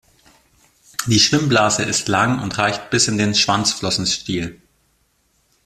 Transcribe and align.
Die 1.05 1.19
Schwimmblase 1.19 1.83
ist 1.83 2.07
lang 2.07 2.41
und 2.41 2.57
reicht 2.57 2.89
bis 2.89 3.07
in 3.07 3.19
den 3.19 3.35
Schwanzflossenstiel. 3.35 4.59